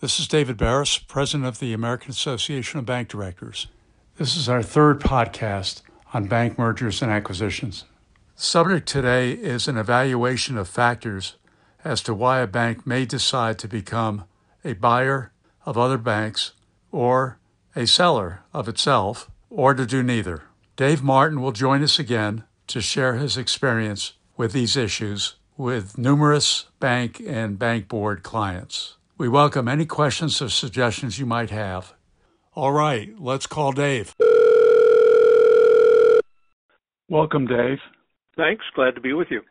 [0.00, 3.66] This is David Baris, President of the American Association of Bank Directors.
[4.16, 5.82] This is our third podcast
[6.14, 7.84] on bank mergers and acquisitions.
[8.34, 11.34] The subject today is an evaluation of factors
[11.84, 14.24] as to why a bank may decide to become
[14.64, 15.32] a buyer
[15.66, 16.52] of other banks
[16.90, 17.38] or
[17.76, 20.44] a seller of itself, or to do neither.
[20.76, 26.64] Dave Martin will join us again to share his experience with these issues with numerous
[26.80, 28.96] bank and bank board clients.
[29.20, 31.92] We welcome any questions or suggestions you might have.
[32.54, 34.14] All right, let's call Dave.
[37.10, 37.76] Welcome, Dave.
[38.38, 38.64] Thanks.
[38.74, 39.42] Glad to be with you.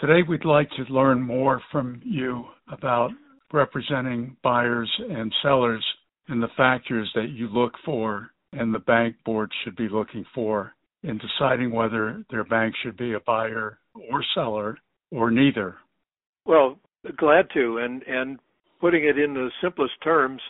[0.00, 3.10] Today, we'd like to learn more from you about
[3.52, 5.84] representing buyers and sellers
[6.28, 10.74] and the factors that you look for and the bank board should be looking for
[11.02, 13.80] in deciding whether their bank should be a buyer
[14.12, 14.78] or seller
[15.10, 15.74] or neither?
[16.46, 16.78] Well,
[17.16, 17.78] glad to.
[17.78, 18.38] And and
[18.82, 20.42] putting it in the simplest terms,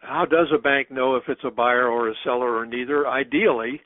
[0.00, 3.08] how does a bank know if it's a buyer or a seller or neither?
[3.08, 3.80] Ideally,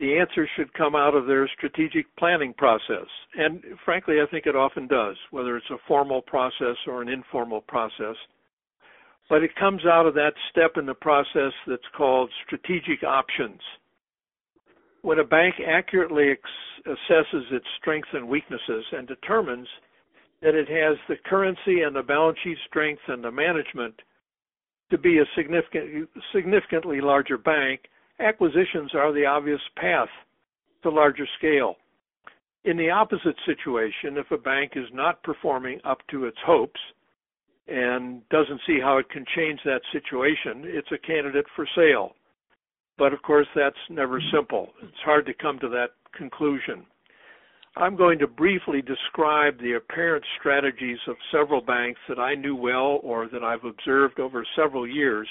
[0.00, 3.06] the answer should come out of their strategic planning process.
[3.38, 7.60] And frankly, I think it often does, whether it's a formal process or an informal
[7.60, 8.16] process.
[9.28, 13.60] But it comes out of that step in the process that's called strategic options.
[15.02, 19.68] When a bank accurately ex- assesses its strengths and weaknesses and determines
[20.42, 23.94] that it has the currency and the balance sheet strength and the management
[24.90, 27.82] to be a significant, significantly larger bank,
[28.18, 30.08] acquisitions are the obvious path
[30.82, 31.76] to larger scale.
[32.64, 36.80] In the opposite situation, if a bank is not performing up to its hopes
[37.68, 42.14] and doesn't see how it can change that situation, it's a candidate for sale.
[42.98, 44.36] But of course, that's never mm-hmm.
[44.36, 44.68] simple.
[44.82, 46.84] It's hard to come to that conclusion.
[47.76, 53.00] I'm going to briefly describe the apparent strategies of several banks that I knew well
[53.02, 55.28] or that I've observed over several years.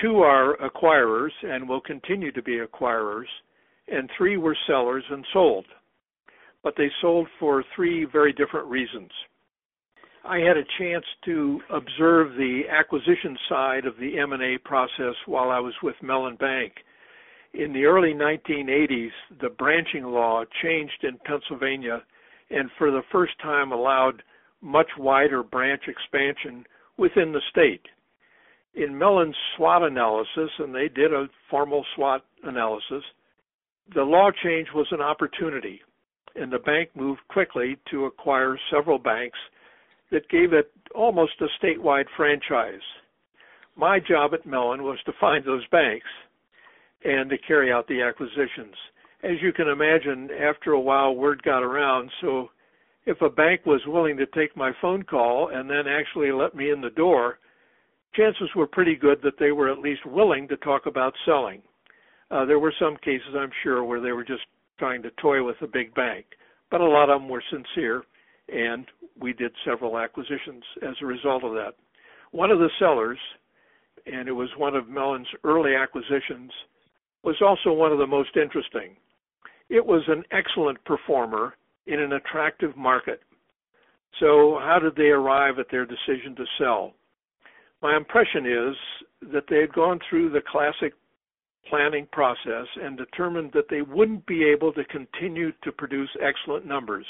[0.00, 3.28] Two are acquirers and will continue to be acquirers,
[3.86, 5.66] and three were sellers and sold.
[6.62, 9.10] But they sold for three very different reasons.
[10.24, 15.60] I had a chance to observe the acquisition side of the M&A process while I
[15.60, 16.72] was with Mellon Bank.
[17.54, 22.02] In the early 1980s, the branching law changed in Pennsylvania
[22.50, 24.24] and for the first time allowed
[24.60, 26.66] much wider branch expansion
[26.96, 27.86] within the state.
[28.74, 33.04] In Mellon's SWOT analysis, and they did a formal SWOT analysis,
[33.94, 35.80] the law change was an opportunity,
[36.34, 39.38] and the bank moved quickly to acquire several banks
[40.10, 42.82] that gave it almost a statewide franchise.
[43.76, 46.08] My job at Mellon was to find those banks
[47.04, 48.74] and to carry out the acquisitions.
[49.22, 52.10] As you can imagine, after a while, word got around.
[52.20, 52.48] So
[53.06, 56.70] if a bank was willing to take my phone call and then actually let me
[56.70, 57.38] in the door,
[58.14, 61.62] chances were pretty good that they were at least willing to talk about selling.
[62.30, 64.42] Uh, there were some cases, I'm sure, where they were just
[64.78, 66.26] trying to toy with a big bank,
[66.70, 68.04] but a lot of them were sincere
[68.48, 68.86] and
[69.18, 71.74] we did several acquisitions as a result of that.
[72.32, 73.18] One of the sellers,
[74.06, 76.50] and it was one of Mellon's early acquisitions,
[77.24, 78.96] was also one of the most interesting.
[79.68, 81.54] It was an excellent performer
[81.86, 83.20] in an attractive market.
[84.20, 86.94] So, how did they arrive at their decision to sell?
[87.82, 88.76] My impression is
[89.32, 90.94] that they had gone through the classic
[91.68, 97.06] planning process and determined that they wouldn't be able to continue to produce excellent numbers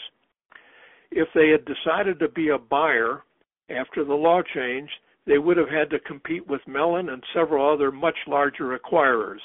[1.14, 3.22] if they had decided to be a buyer
[3.70, 4.90] after the law change,
[5.26, 9.38] they would have had to compete with Mellon and several other much larger acquirers.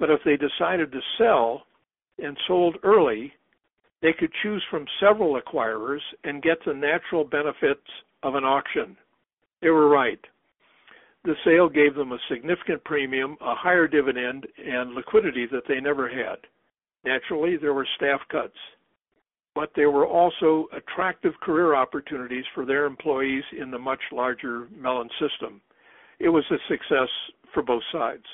[0.00, 1.62] But if they decided to sell
[2.18, 3.32] and sold early,
[4.02, 7.86] they could choose from several acquirers and get the natural benefits
[8.24, 8.96] of an auction.
[9.62, 10.18] They were right.
[11.22, 16.08] The sale gave them a significant premium, a higher dividend, and liquidity that they never
[16.08, 16.38] had.
[17.04, 18.56] Naturally, there were staff cuts
[19.54, 25.08] but there were also attractive career opportunities for their employees in the much larger Mellon
[25.20, 25.60] system.
[26.18, 27.08] It was a success
[27.52, 28.24] for both sides.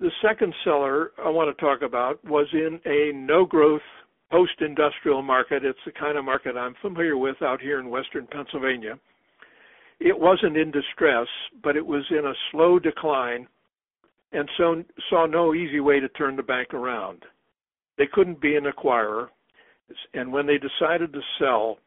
[0.00, 3.82] The second seller I want to talk about was in a no growth
[4.30, 5.64] post industrial market.
[5.64, 8.96] It's the kind of market I'm familiar with out here in western Pennsylvania.
[9.98, 11.26] It wasn't in distress,
[11.64, 13.48] but it was in a slow decline
[14.30, 17.24] and so saw no easy way to turn the bank around.
[17.96, 19.28] They couldn't be an acquirer
[20.14, 21.78] and when they decided to sell,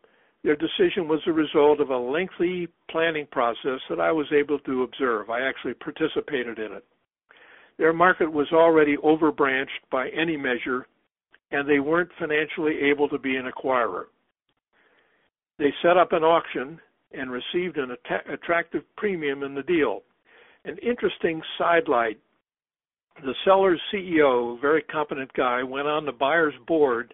[0.43, 4.83] their decision was a result of a lengthy planning process that I was able to
[4.83, 5.29] observe.
[5.29, 6.83] I actually participated in it.
[7.77, 10.87] Their market was already overbranched by any measure,
[11.51, 14.05] and they weren't financially able to be an acquirer.
[15.57, 16.79] They set up an auction
[17.11, 20.03] and received an att- attractive premium in the deal.
[20.65, 22.19] An interesting sidelight
[23.23, 27.13] the seller's CEO, very competent guy, went on the buyer's board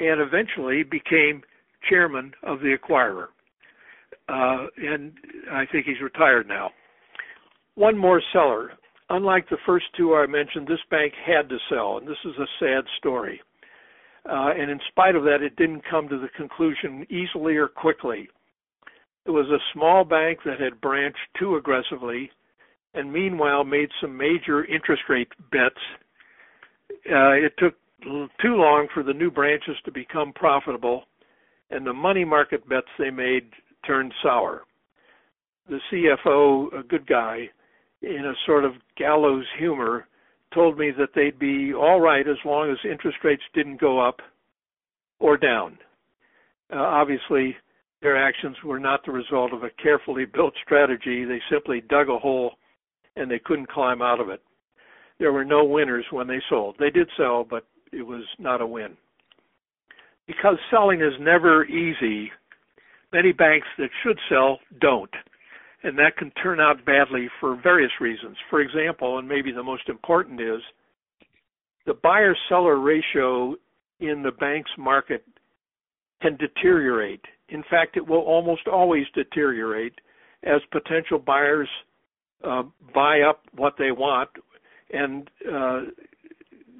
[0.00, 1.42] and eventually became
[1.88, 3.28] chairman of the acquirer.
[4.28, 5.12] Uh, and
[5.52, 6.70] I think he's retired now.
[7.74, 8.72] One more seller.
[9.10, 12.46] Unlike the first two I mentioned, this bank had to sell, and this is a
[12.58, 13.40] sad story.
[14.28, 18.28] Uh, and in spite of that, it didn't come to the conclusion easily or quickly.
[19.26, 22.30] It was a small bank that had branched too aggressively
[22.94, 25.74] and meanwhile made some major interest rate bets.
[27.10, 31.04] Uh, it took too long for the new branches to become profitable,
[31.70, 33.50] and the money market bets they made
[33.86, 34.62] turned sour.
[35.68, 37.48] The CFO, a good guy,
[38.04, 40.06] in a sort of gallows humor,
[40.52, 44.20] told me that they'd be all right as long as interest rates didn't go up
[45.18, 45.78] or down.
[46.72, 47.56] Uh, obviously,
[48.02, 51.24] their actions were not the result of a carefully built strategy.
[51.24, 52.52] They simply dug a hole
[53.16, 54.42] and they couldn't climb out of it.
[55.18, 56.76] There were no winners when they sold.
[56.78, 58.96] They did sell, but it was not a win.
[60.26, 62.30] Because selling is never easy,
[63.12, 65.10] many banks that should sell don't.
[65.84, 68.36] And that can turn out badly for various reasons.
[68.50, 70.60] For example, and maybe the most important is
[71.86, 73.54] the buyer seller ratio
[74.00, 75.24] in the bank's market
[76.22, 77.20] can deteriorate.
[77.50, 79.92] In fact, it will almost always deteriorate
[80.42, 81.68] as potential buyers
[82.42, 82.62] uh,
[82.94, 84.30] buy up what they want
[84.90, 85.80] and uh,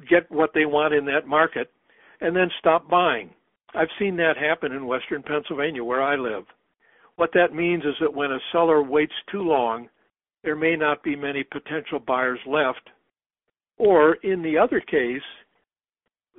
[0.08, 1.70] get what they want in that market
[2.20, 3.30] and then stop buying.
[3.74, 6.44] I've seen that happen in western Pennsylvania where I live.
[7.16, 9.88] What that means is that when a seller waits too long,
[10.42, 12.90] there may not be many potential buyers left.
[13.76, 15.22] Or in the other case,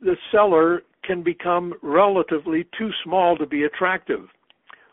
[0.02, 4.28] the seller can become relatively too small to be attractive.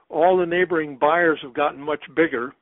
[0.08, 2.54] All the neighboring buyers have gotten much bigger,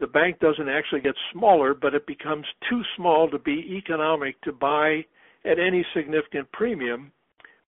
[0.00, 4.52] the bank doesn't actually get smaller, but it becomes too small to be economic to
[4.52, 5.04] buy
[5.44, 7.12] at any significant premium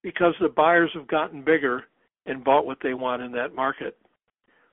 [0.03, 1.85] because the buyers have gotten bigger
[2.27, 3.97] and bought what they want in that market.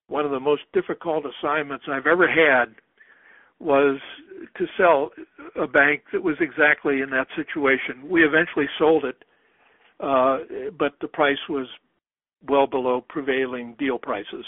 [0.07, 2.75] One of the most difficult assignments I've ever had
[3.59, 3.99] was
[4.57, 5.11] to sell
[5.55, 8.09] a bank that was exactly in that situation.
[8.09, 9.23] We eventually sold it,
[9.99, 10.39] uh,
[10.77, 11.67] but the price was
[12.47, 14.45] well below prevailing deal prices.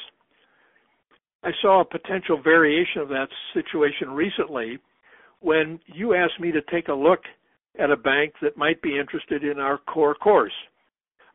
[1.44, 4.80] I saw a potential variation of that situation recently
[5.40, 7.22] when you asked me to take a look
[7.80, 10.54] at a bank that might be interested in our core course.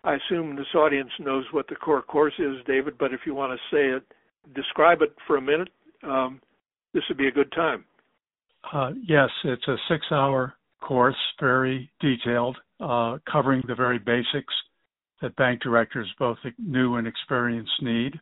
[0.02, 3.52] I assume this audience knows what the core course is, David, but if you want
[3.52, 4.02] to say it,
[4.54, 5.68] describe it for a minute,
[6.02, 6.40] um,
[6.94, 7.84] this would be a good time.
[8.72, 14.54] Uh, yes, it's a six hour course, very detailed, uh, covering the very basics
[15.20, 18.18] that bank directors, both new and experienced, need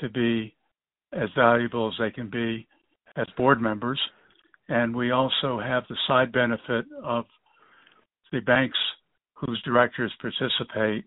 [0.00, 0.54] to be
[1.12, 2.66] as valuable as they can be
[3.16, 4.00] as board members.
[4.68, 7.24] And we also have the side benefit of
[8.32, 8.78] the banks
[9.34, 11.04] whose directors participate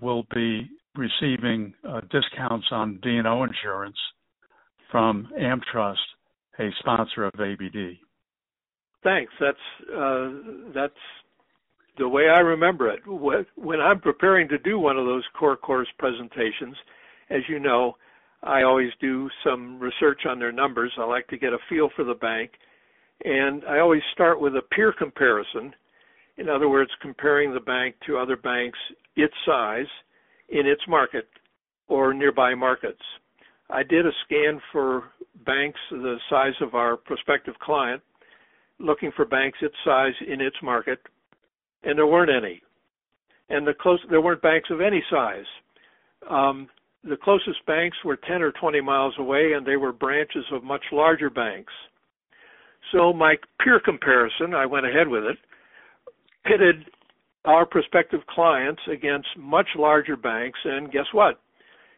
[0.00, 3.96] will be receiving uh, discounts on D&O insurance
[4.90, 5.96] from AmTrust,
[6.58, 7.98] a sponsor of ABD.
[9.02, 9.32] Thanks.
[9.40, 9.56] That's
[9.96, 10.28] uh,
[10.74, 10.92] that's
[11.96, 13.00] the way I remember it.
[13.06, 16.76] When I'm preparing to do one of those core course presentations,
[17.30, 17.96] as you know,
[18.42, 20.92] I always do some research on their numbers.
[20.98, 22.52] I like to get a feel for the bank.
[23.24, 25.74] And I always start with a peer comparison.
[26.38, 28.78] In other words, comparing the bank to other banks
[29.16, 29.86] its size
[30.48, 31.28] in its market
[31.88, 33.02] or nearby markets.
[33.68, 35.04] I did a scan for
[35.46, 38.02] banks the size of our prospective client,
[38.78, 40.98] looking for banks its size in its market,
[41.84, 42.62] and there weren't any.
[43.48, 45.44] And the close, there weren't banks of any size.
[46.28, 46.68] Um,
[47.04, 50.82] the closest banks were 10 or 20 miles away, and they were branches of much
[50.92, 51.72] larger banks.
[52.92, 55.38] So my peer comparison, I went ahead with it,
[56.44, 56.84] pitted
[57.44, 61.40] our prospective clients against much larger banks, and guess what?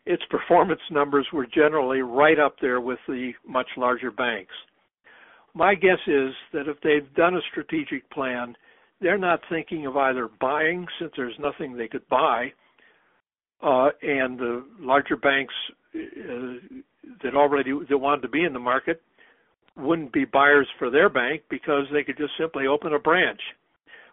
[0.05, 4.53] Its performance numbers were generally right up there with the much larger banks.
[5.55, 8.57] My guess is that if they've done a strategic plan,
[9.01, 12.53] they're not thinking of either buying, since there's nothing they could buy,
[13.63, 15.55] uh, and the larger banks
[15.95, 16.79] uh,
[17.23, 19.03] that already that wanted to be in the market
[19.77, 23.41] wouldn't be buyers for their bank because they could just simply open a branch.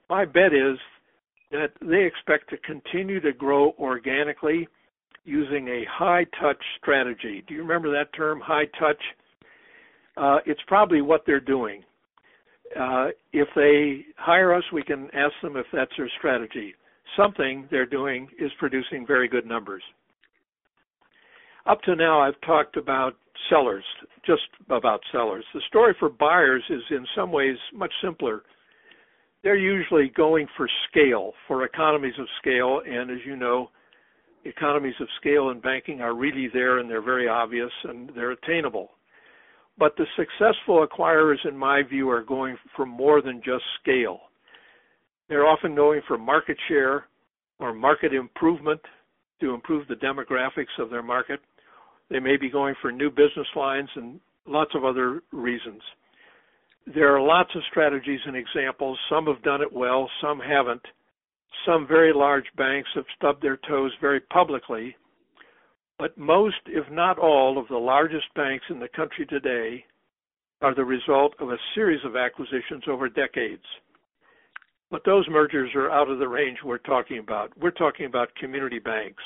[0.10, 0.78] My bet is
[1.52, 4.68] that they expect to continue to grow organically
[5.26, 7.44] using a high touch strategy.
[7.48, 9.02] Do you remember that term, high touch?
[10.18, 11.84] Uh, it's probably what they're doing.
[12.80, 16.76] Uh, if they hire us, we can ask them if that's their strategy
[17.18, 19.84] something they're doing is producing very good numbers.
[21.66, 23.16] Up to now, I've talked about
[23.50, 23.84] sellers,
[24.26, 25.46] just about sellers.
[25.54, 28.44] The story for buyers is in some ways much simpler.
[29.44, 33.70] They're usually going for scale, for economies of scale, and as you know,
[34.46, 38.92] economies of scale in banking are really there and they're very obvious and they're attainable.
[39.78, 44.20] But the successful acquirers, in my view, are going for more than just scale.
[45.30, 47.06] They're often going for market share
[47.60, 48.82] or market improvement
[49.40, 51.40] to improve the demographics of their market.
[52.10, 55.82] They may be going for new business lines and lots of other reasons.
[56.96, 58.98] There are lots of strategies and examples.
[59.10, 60.82] Some have done it well, some haven't.
[61.64, 64.96] Some very large banks have stubbed their toes very publicly.
[66.00, 69.86] But most, if not all, of the largest banks in the country today
[70.62, 73.66] are the result of a series of acquisitions over decades.
[74.90, 77.56] But those mergers are out of the range we're talking about.
[77.56, 79.22] We're talking about community banks.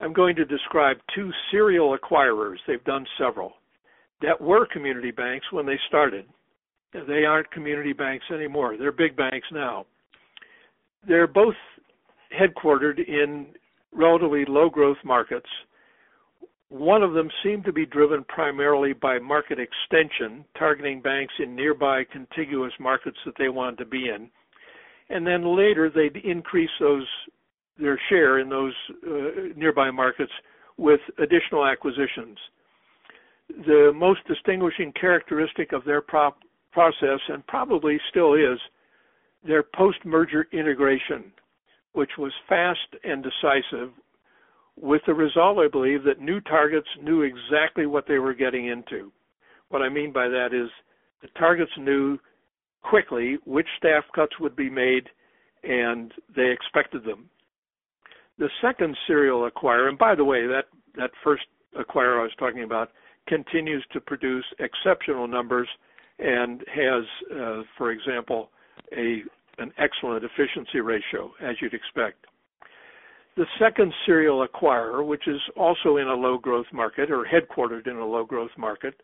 [0.00, 2.56] I'm going to describe two serial acquirers.
[2.66, 3.59] They've done several
[4.22, 6.26] that were community banks when they started.
[6.92, 8.76] They aren't community banks anymore.
[8.76, 9.86] They're big banks now.
[11.06, 11.54] They're both
[12.38, 13.46] headquartered in
[13.92, 15.48] relatively low growth markets.
[16.68, 22.04] One of them seemed to be driven primarily by market extension, targeting banks in nearby
[22.12, 24.30] contiguous markets that they wanted to be in.
[25.08, 27.06] And then later they'd increase those
[27.78, 28.74] their share in those
[29.06, 30.32] uh, nearby markets
[30.76, 32.38] with additional acquisitions.
[33.66, 36.34] The most distinguishing characteristic of their pro-
[36.72, 38.58] process, and probably still is,
[39.46, 41.32] their post merger integration,
[41.92, 43.90] which was fast and decisive,
[44.76, 49.12] with the result, I believe, that new targets knew exactly what they were getting into.
[49.68, 50.70] What I mean by that is
[51.22, 52.18] the targets knew
[52.82, 55.08] quickly which staff cuts would be made
[55.62, 57.28] and they expected them.
[58.38, 60.64] The second serial acquirer, and by the way, that,
[60.96, 61.42] that first
[61.78, 62.90] acquirer I was talking about
[63.28, 65.68] continues to produce exceptional numbers
[66.18, 68.50] and has, uh, for example,
[68.96, 69.22] a
[69.58, 72.26] an excellent efficiency ratio, as you'd expect.
[73.36, 77.96] The second serial acquirer, which is also in a low growth market or headquartered in
[77.96, 78.94] a low growth market,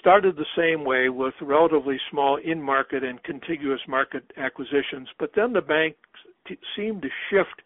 [0.00, 5.52] started the same way with relatively small in market and contiguous market acquisitions, but then
[5.52, 5.94] the bank
[6.46, 7.62] t- seemed to shift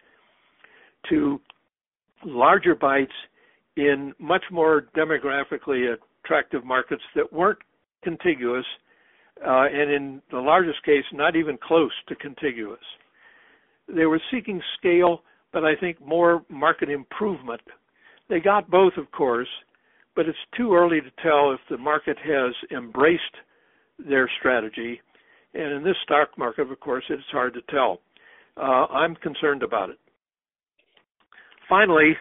[1.09, 1.41] to
[2.25, 3.13] larger bites
[3.79, 5.95] in much more demographically
[6.25, 7.61] attractive markets that weren't
[8.03, 8.65] contiguous,
[9.47, 12.81] uh, and in the largest case, not even close to contiguous.
[13.89, 17.61] They were seeking scale, but I think more market improvement.
[18.29, 19.49] They got both, of course,
[20.17, 23.23] but it's too early to tell if the market has embraced
[23.97, 25.01] their strategy.
[25.55, 28.01] And in this stock market, of course, it's hard to tell.
[28.57, 29.99] Uh, I'm concerned about it.
[31.69, 32.17] Finally,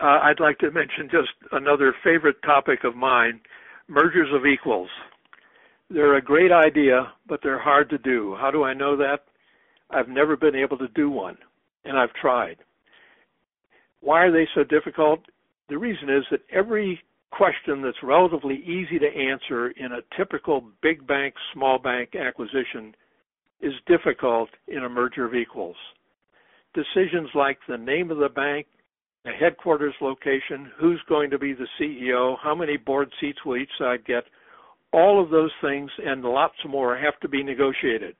[0.00, 3.40] uh, I'd like to mention just another favorite topic of mine
[3.88, 4.90] mergers of equals.
[5.90, 8.36] They're a great idea, but they're hard to do.
[8.38, 9.20] How do I know that?
[9.90, 11.38] I've never been able to do one,
[11.84, 12.58] and I've tried.
[14.00, 15.20] Why are they so difficult?
[15.68, 17.00] The reason is that every
[17.30, 22.94] question that's relatively easy to answer in a typical big bank, small bank acquisition
[23.60, 25.76] is difficult in a merger of equals.
[26.74, 28.66] Decisions like the name of the bank,
[29.24, 33.70] the headquarters location, who's going to be the CEO, how many board seats will each
[33.78, 34.24] side get,
[34.92, 38.14] all of those things and lots more have to be negotiated.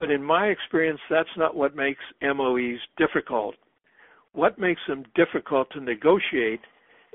[0.00, 3.54] But in my experience, that's not what makes MOEs difficult.
[4.32, 6.60] What makes them difficult to negotiate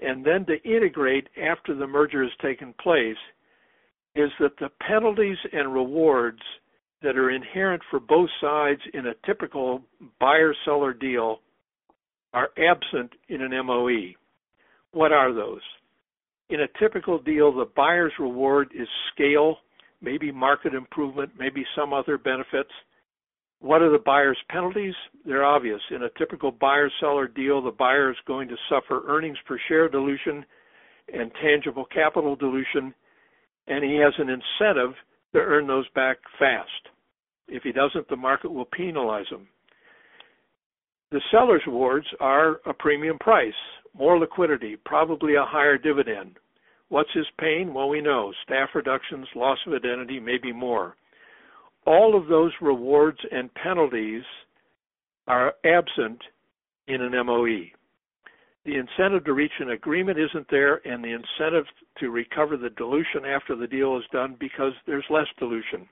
[0.01, 3.17] and then to integrate after the merger has taken place
[4.15, 6.41] is that the penalties and rewards
[7.03, 9.82] that are inherent for both sides in a typical
[10.20, 11.41] buyer seller deal
[12.38, 14.13] are absent in an MOE.
[14.91, 15.62] What are those?
[16.50, 19.58] In a typical deal, the buyer's reward is scale,
[20.01, 22.70] maybe market improvement, maybe some other benefits.
[23.60, 24.94] What are the buyer's penalties?
[25.25, 25.82] They're obvious.
[25.89, 29.89] In a typical buyer seller deal, the buyer is going to suffer earnings per share
[29.89, 30.46] dilution
[31.12, 32.94] and tangible capital dilution,
[33.65, 34.94] and he has an incentive
[35.34, 36.70] to earn those back fast.
[37.48, 39.48] If he doesn't, the market will penalize him.
[41.11, 43.53] The seller's rewards are a premium price,
[43.97, 46.37] more liquidity, probably a higher dividend.
[46.89, 47.73] What's his pain?
[47.73, 50.95] Well, we know staff reductions, loss of identity, maybe more.
[51.85, 54.23] All of those rewards and penalties
[55.27, 56.21] are absent
[56.87, 57.67] in an MOE.
[58.65, 61.65] The incentive to reach an agreement isn't there, and the incentive
[61.99, 65.87] to recover the dilution after the deal is done because there's less dilution.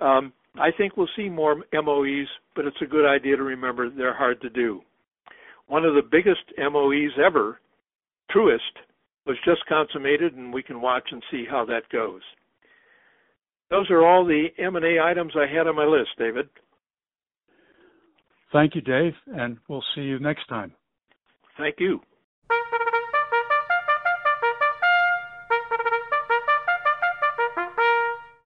[0.00, 4.16] Um, I think we'll see more MOEs, but it's a good idea to remember they're
[4.16, 4.80] hard to do.
[5.66, 7.60] One of the biggest MOEs ever
[8.30, 8.58] Truist
[9.26, 12.20] was just consummated, and we can watch and see how that goes.
[13.70, 16.48] Those are all the M&A items I had on my list, David.
[18.52, 20.72] Thank you, Dave, and we'll see you next time.
[21.58, 22.00] Thank you.